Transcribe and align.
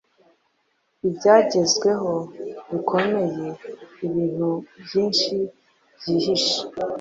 Ibyagezweho 1.07 2.11
bikomeyeibintu 2.71 4.49
byinshi 4.83 5.33
byihishe 5.97 6.57